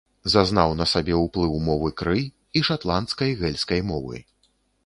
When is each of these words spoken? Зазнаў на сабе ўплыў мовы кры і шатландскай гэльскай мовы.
Зазнаў 0.35 0.71
на 0.79 0.87
сабе 0.93 1.19
ўплыў 1.25 1.53
мовы 1.67 1.91
кры 2.03 2.19
і 2.25 2.59
шатландскай 2.71 3.37
гэльскай 3.43 3.81
мовы. 3.95 4.17